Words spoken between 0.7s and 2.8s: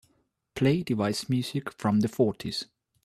Device music from the fourties.